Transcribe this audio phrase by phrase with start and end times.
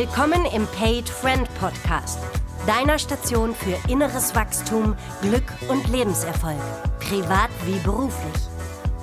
[0.00, 2.20] Willkommen im Paid Friend Podcast,
[2.68, 6.60] deiner Station für inneres Wachstum, Glück und Lebenserfolg,
[7.00, 8.42] privat wie beruflich.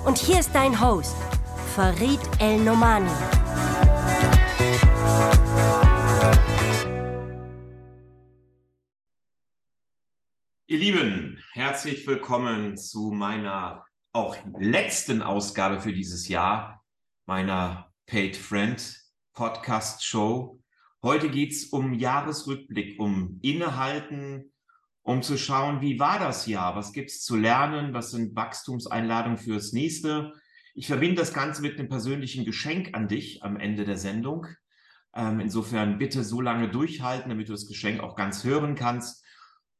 [0.06, 1.14] Und hier ist dein Host,
[1.74, 3.10] Farid El Nomani.
[10.66, 16.82] Ihr Lieben, herzlich willkommen zu meiner auch letzten Ausgabe für dieses Jahr,
[17.26, 18.98] meiner Paid Friend
[19.34, 20.58] Podcast Show.
[21.06, 24.52] Heute geht es um Jahresrückblick, um Innehalten,
[25.02, 29.38] um zu schauen, wie war das Jahr, was gibt es zu lernen, was sind Wachstumseinladungen
[29.38, 30.32] fürs nächste.
[30.74, 34.48] Ich verbinde das Ganze mit einem persönlichen Geschenk an dich am Ende der Sendung.
[35.14, 39.24] Ähm, insofern bitte so lange durchhalten, damit du das Geschenk auch ganz hören kannst.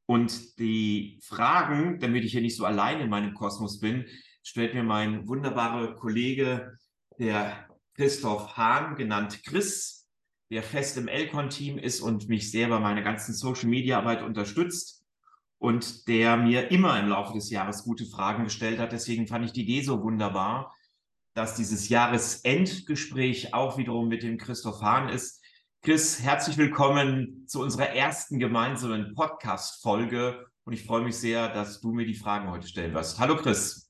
[0.05, 4.05] Und die Fragen, damit ich hier nicht so allein in meinem Kosmos bin,
[4.43, 6.77] stellt mir mein wunderbarer Kollege,
[7.19, 9.96] der Christoph Hahn, genannt Chris,
[10.49, 15.03] der fest im Elcon-Team ist und mich sehr bei meiner ganzen Social-Media-Arbeit unterstützt
[15.59, 18.91] und der mir immer im Laufe des Jahres gute Fragen gestellt hat.
[18.91, 20.73] Deswegen fand ich die Idee so wunderbar,
[21.33, 25.43] dass dieses Jahresendgespräch auch wiederum mit dem Christoph Hahn ist.
[25.81, 31.91] Chris, herzlich willkommen zu unserer ersten gemeinsamen Podcast-Folge und ich freue mich sehr, dass du
[31.93, 33.19] mir die Fragen heute stellen wirst.
[33.19, 33.89] Hallo Chris.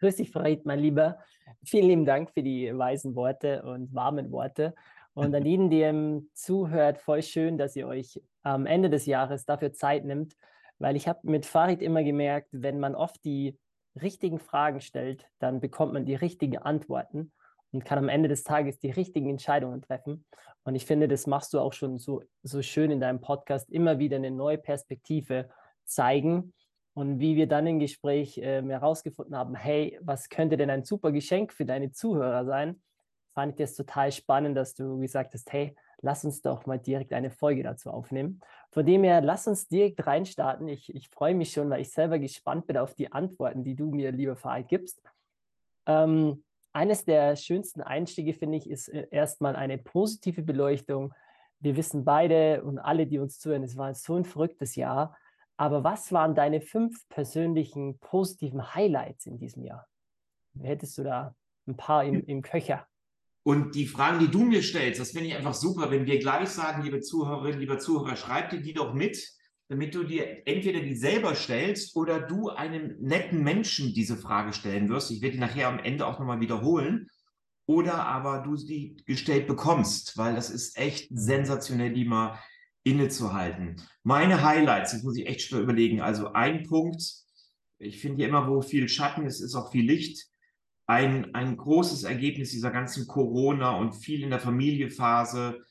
[0.00, 1.18] Grüß dich, Farid, mein Lieber.
[1.64, 4.74] Vielen lieben Dank für die weisen Worte und warmen Worte.
[5.16, 9.46] Und an jeden, die ihm zuhört, voll schön, dass ihr euch am Ende des Jahres
[9.46, 10.36] dafür Zeit nimmt,
[10.78, 13.58] weil ich habe mit Farid immer gemerkt, wenn man oft die
[13.98, 17.32] richtigen Fragen stellt, dann bekommt man die richtigen Antworten
[17.72, 20.26] und kann am Ende des Tages die richtigen Entscheidungen treffen.
[20.64, 23.98] Und ich finde, das machst du auch schon so, so schön in deinem Podcast, immer
[23.98, 25.48] wieder eine neue Perspektive
[25.86, 26.52] zeigen.
[26.92, 31.10] Und wie wir dann im Gespräch äh, herausgefunden haben, hey, was könnte denn ein super
[31.10, 32.82] Geschenk für deine Zuhörer sein?
[33.36, 37.12] Fand ich das total spannend, dass du gesagt hast, hey, lass uns doch mal direkt
[37.12, 38.40] eine Folge dazu aufnehmen.
[38.70, 40.66] Von dem her, lass uns direkt reinstarten.
[40.68, 43.90] Ich, ich freue mich schon, weil ich selber gespannt bin auf die Antworten, die du
[43.90, 45.02] mir, lieber Farid, gibst.
[45.84, 51.12] Ähm, eines der schönsten Einstiege, finde ich, ist äh, erstmal eine positive Beleuchtung.
[51.60, 55.14] Wir wissen beide und alle, die uns zuhören, es war so ein verrücktes Jahr.
[55.58, 59.86] Aber was waren deine fünf persönlichen positiven Highlights in diesem Jahr?
[60.58, 61.34] Hättest du da
[61.66, 62.86] ein paar im, im Köcher?
[63.46, 66.48] Und die Fragen, die du mir stellst, das finde ich einfach super, wenn wir gleich
[66.48, 69.24] sagen, liebe Zuhörerinnen, lieber Zuhörer, schreib dir die doch mit,
[69.68, 74.88] damit du dir entweder die selber stellst oder du einem netten Menschen diese Frage stellen
[74.88, 75.12] wirst.
[75.12, 77.06] Ich werde die nachher am Ende auch nochmal wiederholen.
[77.66, 82.40] Oder aber du sie gestellt bekommst, weil das ist echt sensationell, die mal
[82.82, 83.76] innezuhalten.
[84.02, 86.00] Meine Highlights, das muss ich echt schwer überlegen.
[86.00, 87.00] Also ein Punkt,
[87.78, 90.26] ich finde ja immer, wo viel Schatten ist, ist auch viel Licht
[90.86, 95.64] ein, ein großes Ergebnis dieser ganzen Corona und viel in der Familiephase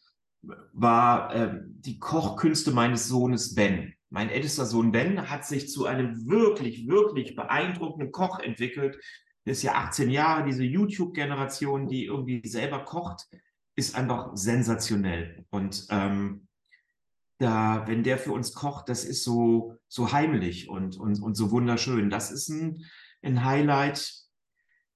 [0.74, 3.94] war äh, die Kochkünste meines Sohnes Ben.
[4.10, 9.00] Mein ältester Sohn Ben hat sich zu einem wirklich, wirklich beeindruckenden Koch entwickelt.
[9.46, 13.28] Der ist ja 18 Jahre, diese YouTube-Generation, die irgendwie selber kocht,
[13.76, 15.46] ist einfach sensationell.
[15.50, 16.48] Und ähm,
[17.40, 21.52] da, wenn der für uns kocht, das ist so, so heimlich und, und, und so
[21.52, 22.10] wunderschön.
[22.10, 22.86] Das ist ein,
[23.22, 24.25] ein Highlight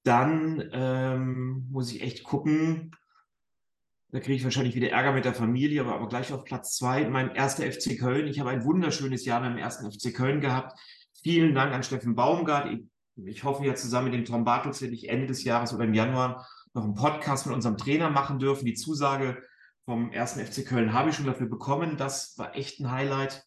[0.09, 2.95] dann ähm, muss ich echt gucken.
[4.11, 7.07] Da kriege ich wahrscheinlich wieder Ärger mit der Familie, aber, aber gleich auf Platz zwei,
[7.07, 8.25] mein erster FC Köln.
[8.25, 10.79] Ich habe ein wunderschönes Jahr beim ersten FC Köln gehabt.
[11.21, 12.73] Vielen Dank an Steffen Baumgart.
[12.73, 12.81] Ich,
[13.23, 15.93] ich hoffe ja zusammen mit dem Tom Bartels werde ich Ende des Jahres oder im
[15.93, 18.65] Januar noch einen Podcast mit unserem Trainer machen dürfen.
[18.65, 19.43] Die Zusage
[19.85, 21.97] vom ersten FC Köln habe ich schon dafür bekommen.
[21.97, 23.43] Das war echt ein Highlight.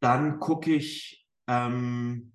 [0.00, 2.32] Dann gucke ich, ähm,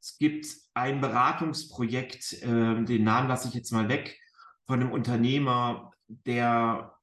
[0.00, 0.46] es gibt
[0.78, 4.18] ein Beratungsprojekt, äh, den Namen lasse ich jetzt mal weg,
[4.64, 6.94] von einem Unternehmer, der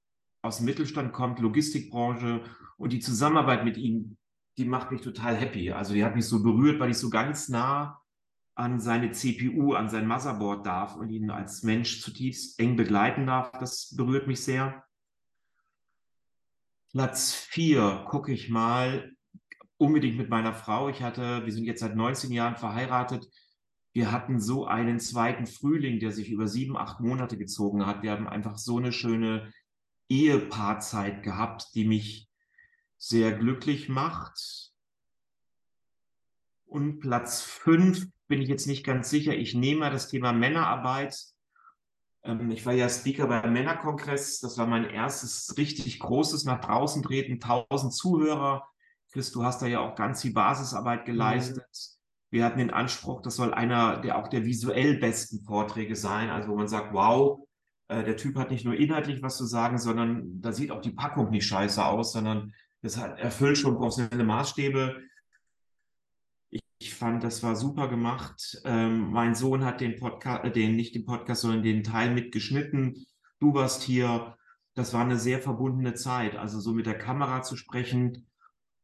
[0.42, 2.44] aus dem Mittelstand kommt, Logistikbranche
[2.78, 4.18] und die Zusammenarbeit mit ihm,
[4.58, 5.72] die macht mich total happy.
[5.72, 8.02] Also die hat mich so berührt, weil ich so ganz nah
[8.54, 13.52] an seine CPU, an sein Motherboard darf und ihn als Mensch zutiefst eng begleiten darf.
[13.60, 14.84] Das berührt mich sehr.
[16.92, 19.12] Platz vier gucke ich mal
[19.78, 20.88] unbedingt mit meiner Frau.
[20.88, 23.28] Ich hatte, wir sind jetzt seit 19 Jahren verheiratet.
[23.96, 28.04] Wir hatten so einen zweiten Frühling, der sich über sieben, acht Monate gezogen hat.
[28.04, 29.54] Wir haben einfach so eine schöne
[30.10, 32.28] Ehepaarzeit gehabt, die mich
[32.98, 34.74] sehr glücklich macht.
[36.66, 39.34] Und Platz fünf bin ich jetzt nicht ganz sicher.
[39.34, 41.18] Ich nehme das Thema Männerarbeit.
[42.24, 44.42] Ähm, ich war ja Speaker beim Männerkongress.
[44.42, 47.40] Das war mein erstes richtig großes nach draußen treten.
[47.40, 48.68] Tausend Zuhörer,
[49.14, 51.06] Chris, du hast da ja auch ganz viel Basisarbeit mhm.
[51.06, 51.64] geleistet.
[51.64, 51.95] Mhm.
[52.36, 56.50] Wir hatten den Anspruch, das soll einer der auch der visuell besten Vorträge sein, also
[56.50, 57.40] wo man sagt, wow,
[57.88, 60.92] Äh, der Typ hat nicht nur inhaltlich was zu sagen, sondern da sieht auch die
[60.92, 65.02] Packung nicht scheiße aus, sondern das hat, erfüllt schon professionelle Maßstäbe.
[66.50, 68.60] Ich, ich fand, das war super gemacht.
[68.66, 73.06] Ähm, mein Sohn hat den Podcast, äh, den nicht den Podcast, sondern den Teil mitgeschnitten.
[73.40, 74.36] Du warst hier.
[74.74, 76.36] Das war eine sehr verbundene Zeit.
[76.36, 78.26] Also so mit der Kamera zu sprechen.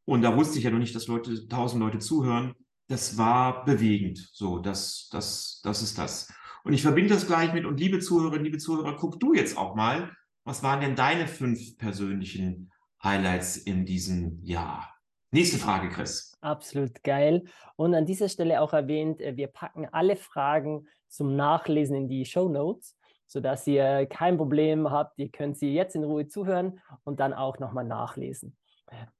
[0.05, 2.53] Und da wusste ich ja noch nicht, dass Leute, tausend Leute zuhören.
[2.91, 4.17] Das war bewegend.
[4.33, 6.29] So, das, das, das ist das.
[6.65, 9.75] Und ich verbinde das gleich mit, und liebe Zuhörerinnen, liebe Zuhörer, guck du jetzt auch
[9.75, 10.11] mal,
[10.43, 12.69] was waren denn deine fünf persönlichen
[13.01, 14.93] Highlights in diesem Jahr?
[15.31, 16.33] Nächste Frage, Chris.
[16.41, 17.45] Absolut geil.
[17.77, 22.25] Und an dieser Stelle auch erwähnt, äh, wir packen alle Fragen zum Nachlesen in die
[22.25, 25.17] Show Notes, sodass ihr kein Problem habt.
[25.17, 28.57] Ihr könnt sie jetzt in Ruhe zuhören und dann auch nochmal nachlesen.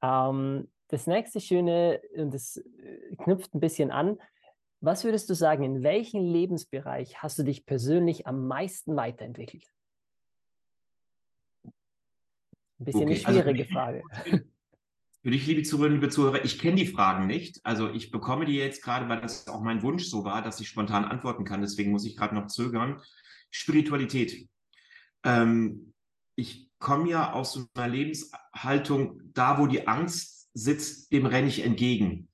[0.02, 4.18] Ähm, das nächste Schöne, und das äh, knüpft ein bisschen an,
[4.82, 9.64] was würdest du sagen, in welchem Lebensbereich hast du dich persönlich am meisten weiterentwickelt?
[11.64, 14.04] Ein bisschen okay, eine schwierige also, Frage.
[15.24, 17.64] Für dich, liebe Zuhörerinnen, liebe Zuhörer, ich kenne die Fragen nicht.
[17.64, 20.68] Also ich bekomme die jetzt gerade, weil das auch mein Wunsch so war, dass ich
[20.68, 21.62] spontan antworten kann.
[21.62, 23.00] Deswegen muss ich gerade noch zögern.
[23.52, 24.50] Spiritualität.
[25.24, 25.94] Ähm,
[26.36, 31.64] ich komme ja aus so einer Lebenshaltung, da wo die Angst sitzt, dem renne ich
[31.64, 32.30] entgegen.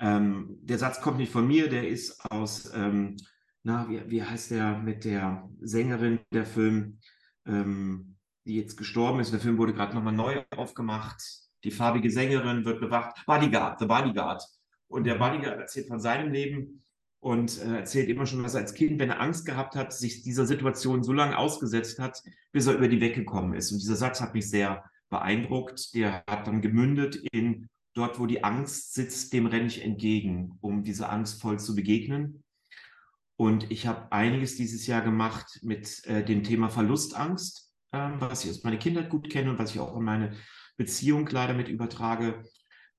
[0.00, 3.16] Ähm, der Satz kommt nicht von mir, der ist aus, ähm,
[3.62, 6.98] na, wie, wie heißt der mit der Sängerin der Film,
[7.46, 9.32] ähm, die jetzt gestorben ist.
[9.32, 11.22] Der Film wurde gerade nochmal neu aufgemacht.
[11.62, 13.24] Die farbige Sängerin wird bewacht.
[13.26, 14.42] Bodyguard, The Bodyguard.
[14.88, 16.84] Und der Bodyguard erzählt von seinem Leben
[17.20, 20.22] und äh, erzählt immer schon, dass er als Kind, wenn er Angst gehabt hat, sich
[20.22, 22.22] dieser Situation so lange ausgesetzt hat,
[22.52, 23.72] bis er über die weggekommen ist.
[23.72, 25.94] Und dieser Satz hat mich sehr beeindruckt.
[25.94, 30.82] Der hat dann gemündet in dort, wo die Angst sitzt, dem renne ich entgegen, um
[30.82, 32.42] dieser Angst voll zu begegnen.
[33.36, 38.50] Und ich habe einiges dieses Jahr gemacht mit äh, dem Thema Verlustangst, äh, was ich
[38.50, 40.32] aus meiner Kindheit gut kenne und was ich auch in meine
[40.76, 42.42] Beziehung leider mit übertrage,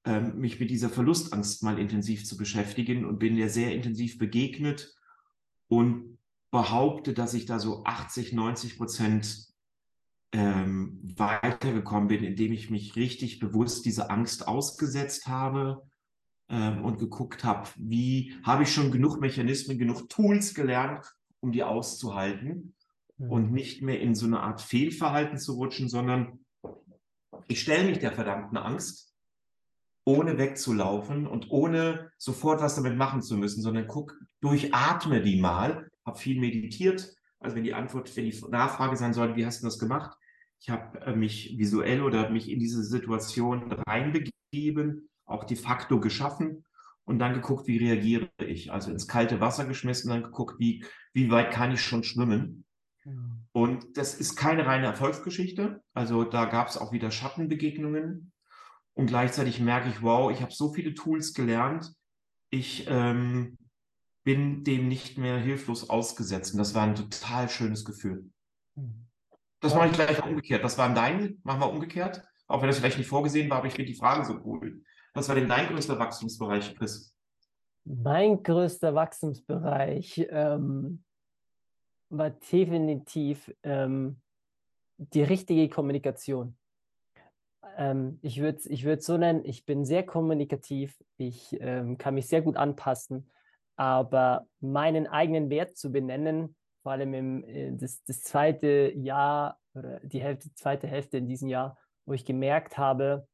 [0.06, 4.94] äh, mich mit dieser Verlustangst mal intensiv zu beschäftigen und bin der sehr intensiv begegnet
[5.68, 6.18] und
[6.52, 9.45] behaupte, dass ich da so 80, 90 Prozent
[10.36, 15.82] ähm, weitergekommen bin, indem ich mich richtig bewusst diese Angst ausgesetzt habe
[16.50, 21.06] ähm, und geguckt habe, wie habe ich schon genug Mechanismen, genug Tools gelernt,
[21.40, 22.76] um die auszuhalten
[23.18, 23.32] mhm.
[23.32, 26.40] und nicht mehr in so eine Art Fehlverhalten zu rutschen, sondern
[27.48, 29.14] ich stelle mich der verdammten Angst,
[30.04, 35.90] ohne wegzulaufen und ohne sofort was damit machen zu müssen, sondern guck, durchatme die mal,
[36.06, 37.16] habe viel meditiert.
[37.40, 40.18] Also wenn die Antwort, wenn die Nachfrage sein soll, wie hast du das gemacht?
[40.66, 46.66] Ich habe äh, mich visuell oder mich in diese Situation reinbegeben, auch de facto geschaffen
[47.04, 48.74] und dann geguckt, wie reagiere ich.
[48.74, 50.84] Also ins kalte Wasser geschmissen, dann geguckt, wie,
[51.14, 52.66] wie weit kann ich schon schwimmen.
[53.04, 53.12] Ja.
[53.52, 55.84] Und das ist keine reine Erfolgsgeschichte.
[55.94, 58.32] Also da gab es auch wieder Schattenbegegnungen.
[58.96, 61.94] Und gleichzeitig merke ich, wow, ich habe so viele Tools gelernt.
[62.50, 63.60] Ich ähm,
[64.24, 66.54] bin dem nicht mehr hilflos ausgesetzt.
[66.54, 68.32] Und das war ein total schönes Gefühl.
[68.74, 69.05] Mhm.
[69.60, 70.64] Das mache ich gleich umgekehrt.
[70.64, 71.40] Was war dein?
[71.44, 72.22] Machen wir umgekehrt.
[72.48, 74.84] Auch wenn das vielleicht nicht vorgesehen war, aber ich finde die Frage so cool.
[75.14, 77.16] Was war denn dein größter Wachstumsbereich, Chris?
[77.86, 81.04] Mein größter Wachstumsbereich ähm,
[82.10, 84.22] war definitiv ähm,
[84.98, 86.58] die richtige Kommunikation.
[87.78, 92.16] Ähm, ich würde es ich würd so nennen, ich bin sehr kommunikativ, ich ähm, kann
[92.16, 93.30] mich sehr gut anpassen,
[93.76, 100.00] aber meinen eigenen Wert zu benennen, vor allem im, äh, das, das zweite Jahr oder
[100.02, 103.28] die Hälfte, zweite Hälfte in diesem Jahr, wo ich gemerkt habe,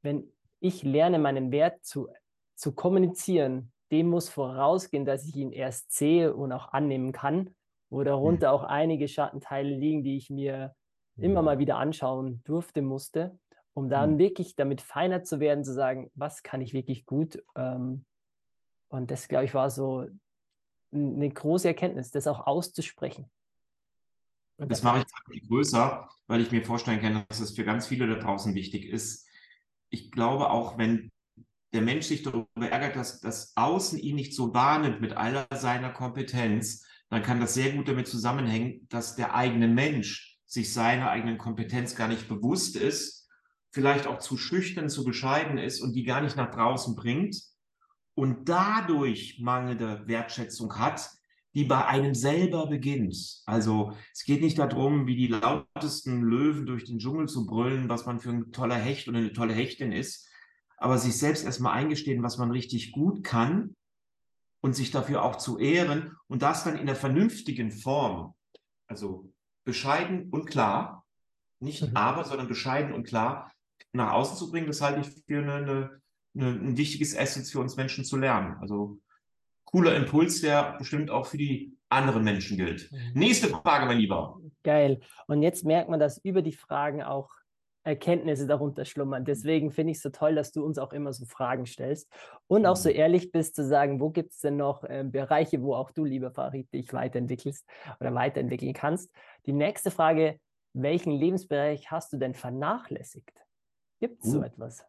[0.00, 2.08] wenn ich lerne, meinen Wert zu,
[2.54, 7.54] zu kommunizieren, dem muss vorausgehen, dass ich ihn erst sehe und auch annehmen kann,
[7.90, 8.54] wo darunter mhm.
[8.54, 10.74] auch einige Schattenteile liegen, die ich mir
[11.18, 13.38] immer mal wieder anschauen durfte, musste,
[13.74, 14.18] um dann mhm.
[14.20, 17.44] wirklich damit feiner zu werden, zu sagen, was kann ich wirklich gut.
[17.56, 18.06] Ähm,
[18.88, 20.06] und das, glaube ich, war so
[20.92, 23.30] eine große Erkenntnis, das auch auszusprechen.
[24.56, 27.86] Und das mache ich viel größer, weil ich mir vorstellen kann, dass es für ganz
[27.86, 29.26] viele da draußen wichtig ist.
[29.88, 31.10] Ich glaube auch, wenn
[31.72, 35.90] der Mensch sich darüber ärgert, dass das Außen ihn nicht so wahrnimmt mit aller seiner
[35.90, 41.38] Kompetenz, dann kann das sehr gut damit zusammenhängen, dass der eigene Mensch sich seiner eigenen
[41.38, 43.28] Kompetenz gar nicht bewusst ist,
[43.72, 47.49] vielleicht auch zu schüchtern, zu bescheiden ist und die gar nicht nach draußen bringt
[48.14, 51.10] und dadurch mangelnde Wertschätzung hat,
[51.54, 53.42] die bei einem selber beginnt.
[53.44, 58.06] Also es geht nicht darum, wie die lautesten Löwen durch den Dschungel zu brüllen, was
[58.06, 60.28] man für ein toller Hecht oder eine tolle Hechtin ist,
[60.76, 63.74] aber sich selbst erstmal eingestehen, was man richtig gut kann
[64.60, 68.34] und sich dafür auch zu ehren und das dann in der vernünftigen Form,
[68.86, 69.32] also
[69.64, 71.04] bescheiden und klar,
[71.58, 71.96] nicht mhm.
[71.96, 73.52] aber, sondern bescheiden und klar
[73.92, 75.99] nach außen zu bringen, das halte ich für eine, eine,
[76.34, 78.56] ein wichtiges Asset für uns Menschen zu lernen.
[78.60, 78.98] Also
[79.64, 82.90] cooler Impuls, der bestimmt auch für die anderen Menschen gilt.
[83.14, 84.40] Nächste Frage, mein Lieber.
[84.62, 85.00] Geil.
[85.26, 87.30] Und jetzt merkt man, dass über die Fragen auch
[87.82, 89.24] Erkenntnisse darunter schlummern.
[89.24, 92.12] Deswegen finde ich es so toll, dass du uns auch immer so Fragen stellst
[92.46, 92.96] und auch so mhm.
[92.96, 96.30] ehrlich bist zu sagen, wo gibt es denn noch äh, Bereiche, wo auch du, lieber
[96.30, 97.66] Farid, dich weiterentwickelst
[97.98, 99.10] oder weiterentwickeln kannst.
[99.46, 100.38] Die nächste Frage,
[100.74, 103.32] welchen Lebensbereich hast du denn vernachlässigt?
[103.98, 104.32] Gibt es uh.
[104.32, 104.84] so etwas?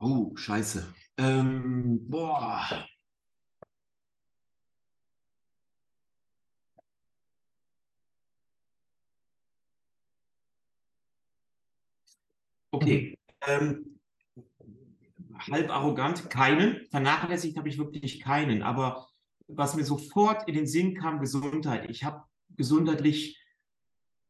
[0.00, 0.94] Oh, scheiße.
[1.18, 2.86] Ähm, boah.
[12.72, 13.18] Okay.
[13.46, 13.98] Ähm,
[15.38, 16.86] halb arrogant, keinen.
[16.90, 18.62] Vernachlässigt habe ich wirklich keinen.
[18.62, 19.08] Aber
[19.48, 21.90] was mir sofort in den Sinn kam, Gesundheit.
[21.90, 22.24] Ich habe
[22.56, 23.38] gesundheitlich,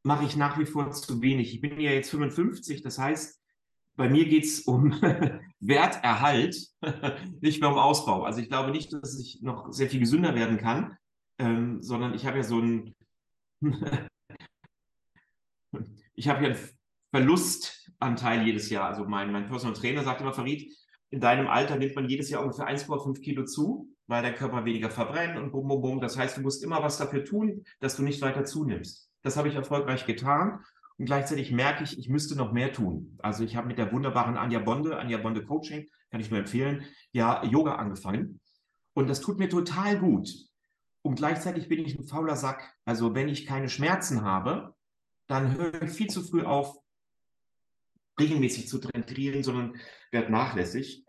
[0.03, 1.55] mache ich nach wie vor zu wenig.
[1.55, 3.40] Ich bin ja jetzt 55, das heißt,
[4.01, 4.93] bei mir geht es um
[5.61, 6.57] Werterhalt,
[7.43, 8.23] nicht mehr um Ausbau.
[8.23, 10.97] Also ich glaube nicht, dass ich noch sehr viel gesünder werden kann,
[11.39, 12.95] ähm, sondern ich habe ja so ein,
[16.15, 16.59] ich habe ja ein
[17.11, 18.89] Verlustanteil jedes Jahr.
[18.89, 20.73] Also mein, mein Personal Trainer sagt immer, Farid,
[21.11, 24.89] in deinem Alter nimmt man jedes Jahr ungefähr 1,5 Kilo zu, weil der Körper weniger
[24.89, 26.01] verbrennt und bum, bum, bum.
[26.01, 29.11] Das heißt, du musst immer was dafür tun, dass du nicht weiter zunimmst.
[29.21, 30.65] Das habe ich erfolgreich getan.
[31.01, 33.17] Und gleichzeitig merke ich, ich müsste noch mehr tun.
[33.23, 36.85] Also ich habe mit der wunderbaren Anja Bonde, Anja Bonde Coaching, kann ich nur empfehlen,
[37.11, 38.39] ja, Yoga angefangen.
[38.93, 40.29] Und das tut mir total gut.
[41.01, 42.77] Und gleichzeitig bin ich ein fauler Sack.
[42.85, 44.75] Also wenn ich keine Schmerzen habe,
[45.27, 46.77] dann höre ich viel zu früh auf,
[48.21, 49.77] regelmäßig zu trainieren, sondern
[50.11, 51.07] werde nachlässig.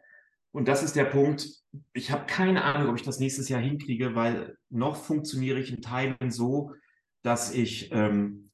[0.54, 1.50] Und das ist der Punkt.
[1.92, 5.82] Ich habe keine Ahnung, ob ich das nächstes Jahr hinkriege, weil noch funktioniere ich in
[5.82, 6.72] Teilen so,
[7.24, 8.51] dass ich ähm,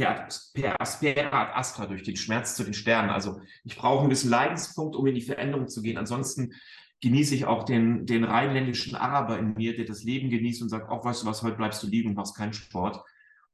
[0.00, 3.10] per, per Aspera ad Astra durch den Schmerz zu den Sternen.
[3.10, 5.98] Also ich brauche ein bisschen Leidenspunkt, um in die Veränderung zu gehen.
[5.98, 6.52] Ansonsten
[7.00, 10.90] genieße ich auch den, den rheinländischen Araber in mir, der das Leben genießt und sagt,
[10.90, 13.02] auch weißt du was, heute bleibst du liegen und machst keinen Sport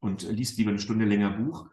[0.00, 1.68] und liest lieber eine Stunde länger Buch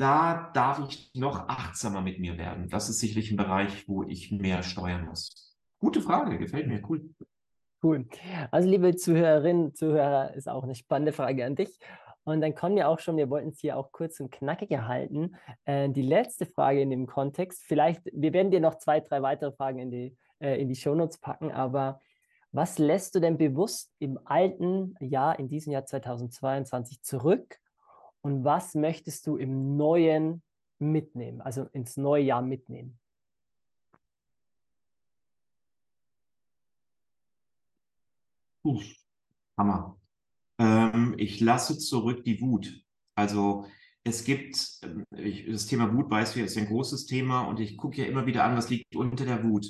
[0.00, 2.70] da darf ich noch achtsamer mit mir werden.
[2.70, 5.54] Das ist sicherlich ein Bereich, wo ich mehr steuern muss.
[5.78, 7.10] Gute Frage, gefällt mir, cool.
[7.82, 8.06] Cool.
[8.50, 11.78] Also, liebe Zuhörerinnen, Zuhörer, ist auch eine spannende Frage an dich.
[12.24, 15.36] Und dann kommen wir auch schon, wir wollten es hier auch kurz und knackig halten.
[15.64, 19.52] Äh, die letzte Frage in dem Kontext, vielleicht, wir werden dir noch zwei, drei weitere
[19.52, 22.00] Fragen in die, äh, in die Shownotes packen, aber
[22.52, 27.58] was lässt du denn bewusst im alten Jahr, in diesem Jahr 2022 zurück
[28.22, 30.42] und was möchtest du im neuen
[30.78, 32.98] mitnehmen, also ins neue Jahr mitnehmen?
[38.62, 38.80] Puh,
[39.56, 39.99] Hammer.
[40.92, 42.82] Ähm, ich lasse zurück die Wut.
[43.14, 43.66] Also
[44.04, 47.76] es gibt, ähm, ich, das Thema Wut weiß wir, ist ein großes Thema und ich
[47.76, 49.66] gucke ja immer wieder an, was liegt unter der Wut.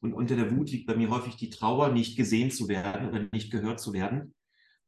[0.00, 3.26] Und unter der Wut liegt bei mir häufig die Trauer, nicht gesehen zu werden oder
[3.32, 4.34] nicht gehört zu werden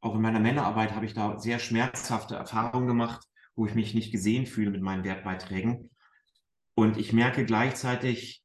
[0.03, 3.25] auch in meiner Männerarbeit habe ich da sehr schmerzhafte Erfahrungen gemacht,
[3.55, 5.89] wo ich mich nicht gesehen fühle mit meinen Wertbeiträgen.
[6.75, 8.43] Und ich merke gleichzeitig,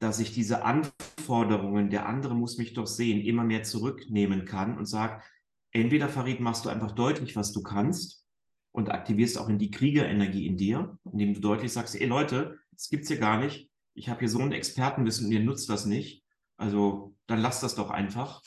[0.00, 4.84] dass ich diese Anforderungen, der andere muss mich doch sehen, immer mehr zurücknehmen kann und
[4.84, 5.22] sage,
[5.72, 8.24] entweder Farid machst du einfach deutlich, was du kannst
[8.72, 12.88] und aktivierst auch in die Kriegerenergie in dir, indem du deutlich sagst, ey Leute, das
[12.88, 13.70] gibt's hier gar nicht.
[13.94, 16.24] Ich habe hier so ein Expertenwissen und ihr nutzt das nicht.
[16.56, 18.42] Also dann lasst das doch einfach.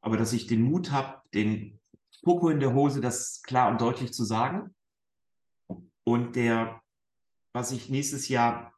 [0.00, 1.80] Aber dass ich den Mut habe, den
[2.22, 4.74] Popo in der Hose, das klar und deutlich zu sagen.
[6.04, 6.80] Und der,
[7.52, 8.72] was ich nächstes Jahr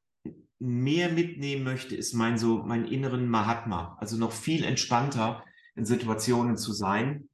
[0.58, 3.96] mehr mitnehmen möchte, ist mein so, meinen inneren Mahatma.
[4.00, 7.29] Also noch viel entspannter in Situationen zu sein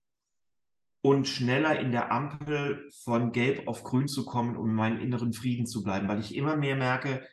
[1.06, 5.32] und schneller in der Ampel von gelb auf grün zu kommen, um in meinen inneren
[5.32, 7.25] Frieden zu bleiben, weil ich immer mehr merke,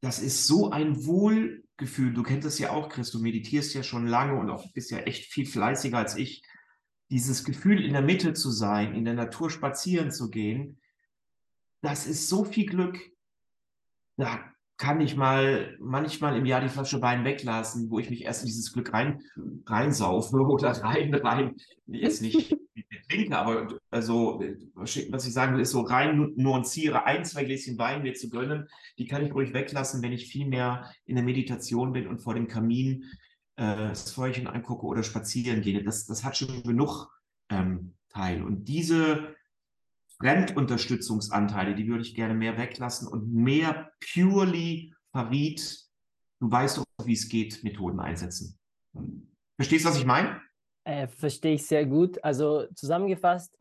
[0.00, 2.14] das ist so ein Wohlgefühl.
[2.14, 5.00] Du kennst das ja auch, Chris, du meditierst ja schon lange und auch bist ja
[5.00, 6.42] echt viel fleißiger als ich
[7.10, 10.80] dieses Gefühl, in der Mitte zu sein, in der Natur spazieren zu gehen,
[11.82, 12.98] das ist so viel Glück.
[14.16, 14.40] Da
[14.78, 18.46] kann ich mal manchmal im Jahr die Flasche Wein weglassen, wo ich mich erst in
[18.46, 19.20] dieses Glück rein,
[19.66, 22.56] reinsaufe oder rein, rein, jetzt nicht
[23.10, 24.42] trinke, aber also,
[24.74, 28.68] was ich sagen will, ist so rein nuanciere, ein, zwei Gläschen Wein mir zu gönnen,
[28.98, 32.34] die kann ich ruhig weglassen, wenn ich viel mehr in der Meditation bin und vor
[32.34, 33.04] dem Kamin
[33.56, 35.82] äh, das Feuerchen angucke oder spazieren gehe.
[35.82, 37.08] Das, das hat schon genug
[37.50, 38.42] ähm, Teil.
[38.42, 39.34] Und diese
[40.18, 45.60] Fremdunterstützungsanteile, die würde ich gerne mehr weglassen und mehr purely Farid,
[46.40, 48.58] du weißt doch, wie es geht, Methoden einsetzen.
[49.56, 50.40] Verstehst du, was ich meine?
[50.90, 52.22] Äh, verstehe ich sehr gut.
[52.24, 53.56] Also zusammengefasst,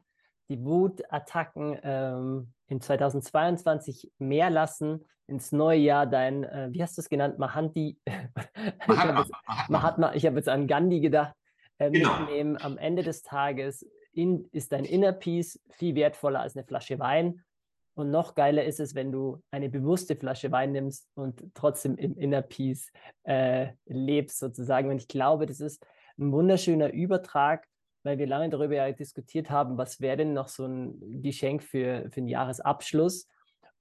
[0.50, 7.02] die Wutattacken ähm, in 2022 mehr lassen, ins neue Jahr dein, äh, wie hast du
[7.02, 8.00] es genannt, Mahanti,
[9.70, 11.36] Mahatma, ich habe jetzt, an Gandhi gedacht,
[11.78, 12.18] äh, genau.
[12.18, 12.58] mitnehmen.
[12.60, 17.44] Am Ende des Tages in, ist dein Inner Peace viel wertvoller als eine Flasche Wein.
[17.94, 22.18] Und noch geiler ist es, wenn du eine bewusste Flasche Wein nimmst und trotzdem im
[22.18, 24.90] Inner Peace äh, lebst, sozusagen.
[24.90, 25.86] Und ich glaube, das ist
[26.20, 27.66] ein wunderschöner Übertrag
[28.04, 32.10] weil wir lange darüber ja diskutiert haben, was wäre denn noch so ein Geschenk für,
[32.12, 33.28] für einen Jahresabschluss.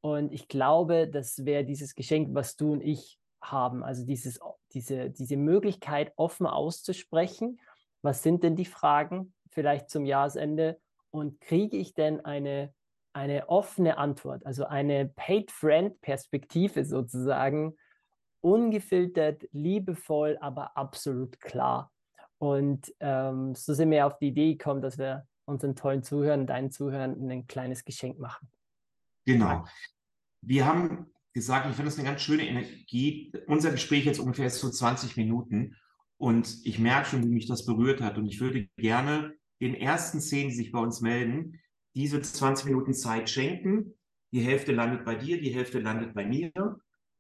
[0.01, 3.85] Und ich glaube, das wäre dieses Geschenk, was du und ich haben.
[3.85, 4.41] Also dieses,
[4.73, 7.61] diese, diese Möglichkeit, offen auszusprechen.
[8.03, 10.81] Was sind denn die Fragen vielleicht zum Jahresende?
[11.11, 12.73] Und kriege ich denn eine,
[13.13, 17.77] eine offene Antwort, also eine Paid-Friend-Perspektive sozusagen,
[18.41, 21.91] ungefiltert, liebevoll, aber absolut klar.
[22.39, 26.71] Und ähm, so sind wir auf die Idee gekommen, dass wir unseren tollen Zuhörern, deinen
[26.71, 28.49] Zuhörern ein kleines Geschenk machen.
[29.25, 29.65] Genau.
[30.43, 33.33] Wir haben gesagt, ich finde das eine ganz schöne Energie.
[33.47, 35.77] Unser Gespräch jetzt ungefähr ist so 20 Minuten
[36.17, 38.19] und ich merke schon, wie mich das berührt hat.
[38.19, 41.61] Und ich würde gerne den ersten zehn, die sich bei uns melden,
[41.95, 43.95] diese 20 Minuten Zeit schenken.
[44.33, 46.53] Die Hälfte landet bei dir, die Hälfte landet bei mir.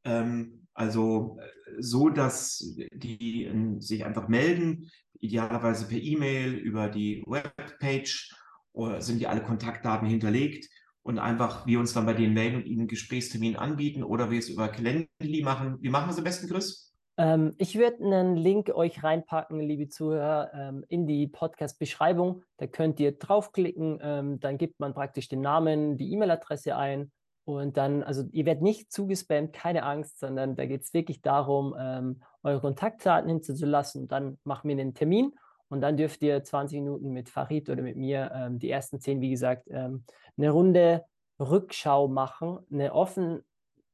[0.04, 1.38] Ähm, also
[1.78, 8.34] so, dass die äh, sich einfach melden, idealerweise per E-Mail über die Webpage
[8.72, 10.68] oder sind die alle Kontaktdaten hinterlegt
[11.02, 14.38] und einfach wir uns dann bei denen melden und ihnen einen Gesprächstermin anbieten oder wir
[14.38, 15.78] es über Calendly machen.
[15.80, 16.94] Wie machen wir es am besten, Chris?
[17.16, 22.44] Ähm, ich würde einen Link euch reinpacken, liebe Zuhörer, ähm, in die Podcast-Beschreibung.
[22.58, 27.10] Da könnt ihr draufklicken, ähm, dann gibt man praktisch den Namen, die E-Mail-Adresse ein
[27.48, 31.74] und dann, also ihr werdet nicht zugespammt, keine Angst, sondern da geht es wirklich darum,
[31.80, 34.06] ähm, eure Kontaktdaten hinzulassen.
[34.06, 35.32] Dann machen wir einen Termin
[35.68, 39.22] und dann dürft ihr 20 Minuten mit Farid oder mit mir ähm, die ersten zehn,
[39.22, 40.04] wie gesagt, ähm,
[40.36, 41.06] eine Runde
[41.40, 43.40] Rückschau machen, eine offen,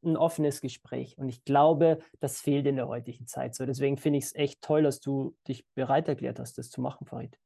[0.05, 1.16] ein offenes Gespräch.
[1.16, 3.66] Und ich glaube, das fehlt in der heutigen Zeit so.
[3.66, 7.07] Deswegen finde ich es echt toll, dass du dich bereit erklärt hast, das zu machen,
[7.07, 7.38] Farid.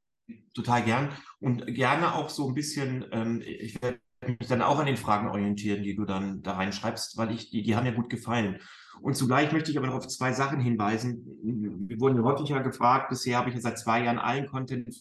[0.55, 1.11] Total gern.
[1.39, 5.29] Und gerne auch so ein bisschen, ähm, ich werde mich dann auch an den Fragen
[5.29, 8.59] orientieren, die du dann da reinschreibst, weil ich, die, die haben mir gut gefallen.
[9.01, 11.25] Und zugleich möchte ich aber noch auf zwei Sachen hinweisen.
[11.89, 14.93] Wir wurden häufiger gefragt, bisher habe ich ja seit zwei Jahren allen Content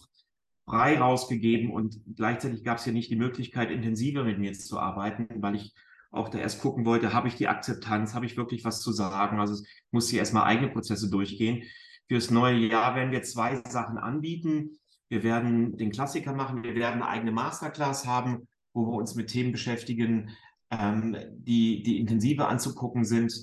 [0.66, 5.28] frei rausgegeben und gleichzeitig gab es ja nicht die Möglichkeit, intensiver mit mir zu arbeiten,
[5.42, 5.74] weil ich
[6.12, 9.40] auch da erst gucken wollte, habe ich die Akzeptanz, habe ich wirklich was zu sagen?
[9.40, 11.64] Also es muss hier erstmal eigene Prozesse durchgehen.
[12.08, 14.78] Fürs neue Jahr werden wir zwei Sachen anbieten.
[15.10, 19.30] Wir werden den Klassiker machen, wir werden eine eigene Masterclass haben wo wir uns mit
[19.30, 20.30] Themen beschäftigen,
[20.70, 23.34] ähm, die, die intensiver anzugucken sind.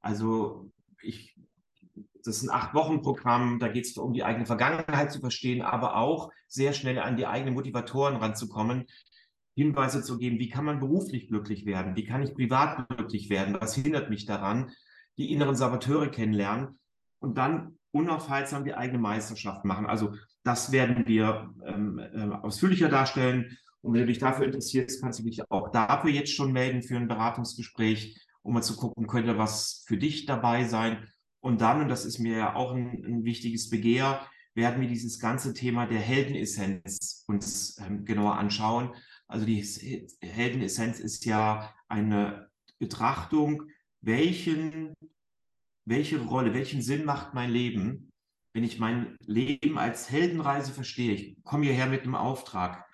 [0.00, 0.70] Also
[1.02, 1.36] ich,
[2.24, 6.30] das ist ein Acht-Wochen-Programm, da geht es um die eigene Vergangenheit zu verstehen, aber auch
[6.46, 8.86] sehr schnell an die eigenen Motivatoren ranzukommen,
[9.56, 13.56] Hinweise zu geben, wie kann man beruflich glücklich werden, wie kann ich privat glücklich werden,
[13.60, 14.70] was hindert mich daran,
[15.16, 16.78] die inneren Saboteure kennenlernen
[17.20, 19.86] und dann unaufhaltsam die eigene Meisterschaft machen.
[19.86, 23.56] Also das werden wir ähm, äh, ausführlicher darstellen.
[23.84, 26.96] Und wenn du dich dafür interessierst, kannst du dich auch dafür jetzt schon melden für
[26.96, 31.06] ein Beratungsgespräch, um mal zu gucken, könnte was für dich dabei sein.
[31.40, 35.18] Und dann, und das ist mir ja auch ein, ein wichtiges Begehr, werden wir dieses
[35.18, 38.94] ganze Thema der Heldenessenz uns ähm, genauer anschauen.
[39.26, 39.62] Also die
[40.22, 43.64] Heldenessenz ist ja eine Betrachtung,
[44.00, 44.94] welchen,
[45.84, 48.10] welche Rolle, welchen Sinn macht mein Leben,
[48.54, 51.12] wenn ich mein Leben als Heldenreise verstehe.
[51.12, 52.86] Ich komme hierher mit einem Auftrag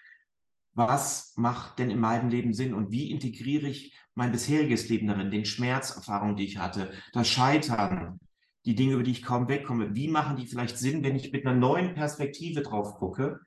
[0.75, 5.31] was macht denn in meinem Leben Sinn und wie integriere ich mein bisheriges Leben darin,
[5.31, 8.21] den Schmerzerfahrungen, die ich hatte, das Scheitern,
[8.65, 11.47] die Dinge, über die ich kaum wegkomme, wie machen die vielleicht Sinn, wenn ich mit
[11.47, 13.41] einer neuen Perspektive drauf gucke?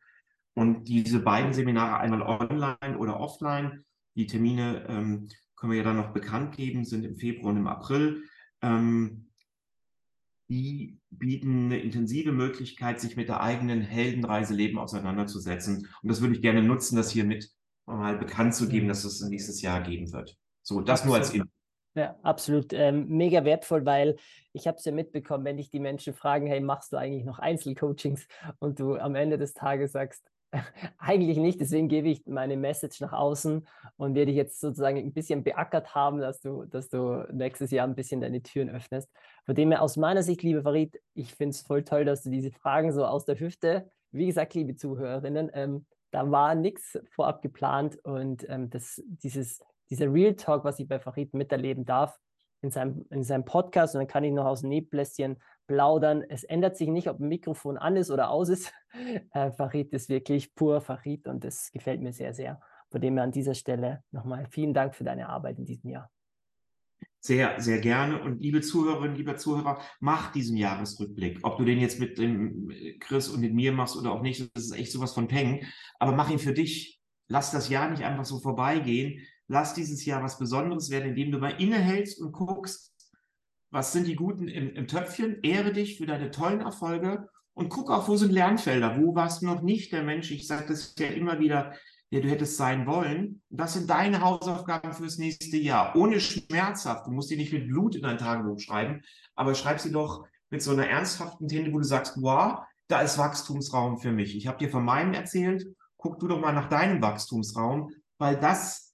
[0.55, 5.97] Und diese beiden Seminare, einmal online oder offline, die Termine ähm, können wir ja dann
[5.97, 8.23] noch bekannt geben, sind im Februar und im April.
[8.61, 9.27] Ähm,
[10.49, 15.87] die bieten eine intensive Möglichkeit, sich mit der eigenen Heldenreise Leben auseinanderzusetzen.
[16.01, 17.49] Und das würde ich gerne nutzen, das hier mit
[17.85, 20.37] mal bekannt zu geben, dass es nächstes Jahr geben wird.
[20.61, 21.07] So, das absolut.
[21.07, 21.47] nur als Info.
[21.95, 22.73] Ja, absolut.
[22.73, 24.15] Ähm, mega wertvoll, weil
[24.53, 27.39] ich habe es ja mitbekommen, wenn dich die Menschen fragen, hey, machst du eigentlich noch
[27.39, 28.27] Einzelcoachings?
[28.59, 30.23] Und du am Ende des Tages sagst,
[30.97, 35.13] Eigentlich nicht, deswegen gebe ich meine Message nach außen und werde dich jetzt sozusagen ein
[35.13, 39.09] bisschen beackert haben, dass du, dass du nächstes Jahr ein bisschen deine Türen öffnest.
[39.45, 42.29] Von dem her aus meiner Sicht, liebe Farid, ich finde es voll toll, dass du
[42.29, 47.41] diese Fragen so aus der Hüfte, wie gesagt, liebe Zuhörerinnen, ähm, da war nichts vorab
[47.41, 52.19] geplant und ähm, das, dieses, dieser Real Talk, was ich bei Farid miterleben darf,
[52.61, 56.23] in seinem, in seinem Podcast und dann kann ich noch aus dem Nähbläschen plaudern.
[56.27, 58.71] Es ändert sich nicht, ob ein Mikrofon an ist oder aus ist.
[59.33, 62.61] Äh, Farid ist wirklich pur Farid und das gefällt mir sehr, sehr.
[62.91, 66.11] Von dem her an dieser Stelle nochmal vielen Dank für deine Arbeit in diesem Jahr.
[67.25, 68.21] Sehr, sehr gerne.
[68.21, 71.39] Und liebe Zuhörerinnen, lieber Zuhörer, mach diesen Jahresrückblick.
[71.43, 74.65] Ob du den jetzt mit dem Chris und mit mir machst oder auch nicht, das
[74.65, 75.65] ist echt sowas von Peng.
[75.99, 76.99] Aber mach ihn für dich.
[77.29, 79.25] Lass das Jahr nicht einfach so vorbeigehen.
[79.47, 82.93] Lass dieses Jahr was Besonderes werden, indem du mal innehältst und guckst,
[83.71, 85.39] was sind die Guten im, im Töpfchen.
[85.43, 89.01] Ehre dich für deine tollen Erfolge und guck auch, wo sind Lernfelder.
[89.01, 90.29] Wo warst du noch nicht der Mensch?
[90.29, 91.73] Ich sage das ja immer wieder,
[92.13, 93.41] der du hättest sein wollen.
[93.49, 95.95] Das sind deine Hausaufgaben fürs nächste Jahr.
[95.95, 97.07] Ohne schmerzhaft.
[97.07, 99.01] Du musst die nicht mit Blut in dein Tagebuch schreiben,
[99.33, 103.17] aber schreib sie doch mit so einer ernsthaften Tinte, wo du sagst, wow, da ist
[103.17, 104.37] Wachstumsraum für mich.
[104.37, 105.65] Ich habe dir von meinem erzählt.
[105.97, 108.93] Guck du doch mal nach deinem Wachstumsraum, weil das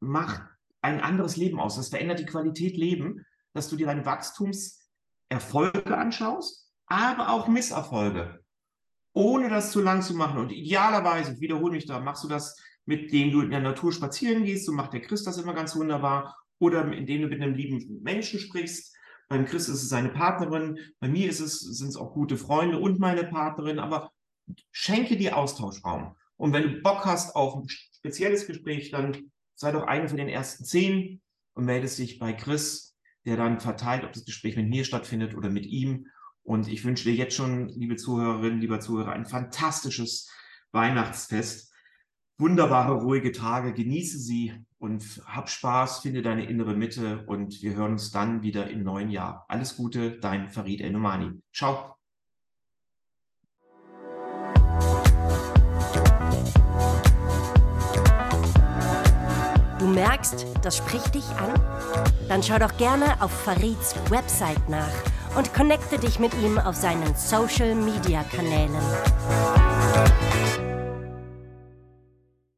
[0.00, 0.42] macht
[0.82, 1.76] ein anderes Leben aus.
[1.76, 8.40] Das verändert die Qualität Leben, dass du dir deine Wachstumserfolge anschaust, aber auch Misserfolge
[9.12, 10.38] ohne das zu lang zu machen.
[10.38, 13.92] Und idealerweise, ich wiederhole mich da, machst du das, mit dem du in der Natur
[13.92, 17.54] spazieren gehst, so macht der Christ das immer ganz wunderbar, oder indem du mit einem
[17.54, 18.94] lieben Menschen sprichst.
[19.28, 22.78] Beim Christ ist es seine Partnerin, bei mir ist es, sind es auch gute Freunde
[22.78, 24.10] und meine Partnerin, aber
[24.72, 26.16] schenke dir Austauschraum.
[26.36, 30.28] Und wenn du Bock hast auf ein spezielles Gespräch, dann sei doch einer von den
[30.28, 31.20] ersten zehn
[31.54, 35.50] und meldest dich bei Chris, der dann verteilt, ob das Gespräch mit mir stattfindet oder
[35.50, 36.06] mit ihm.
[36.50, 40.28] Und ich wünsche dir jetzt schon, liebe Zuhörerinnen, lieber Zuhörer, ein fantastisches
[40.72, 41.72] Weihnachtsfest.
[42.38, 43.72] Wunderbare, ruhige Tage.
[43.72, 48.68] Genieße sie und hab Spaß, finde deine innere Mitte und wir hören uns dann wieder
[48.68, 49.44] im neuen Jahr.
[49.46, 51.40] Alles Gute, dein Farid El-Numani.
[51.54, 51.94] Ciao.
[59.78, 61.54] Du merkst, das spricht dich an?
[62.28, 64.90] Dann schau doch gerne auf Farids Website nach
[65.36, 68.74] und connecte dich mit ihm auf seinen Social-Media-Kanälen.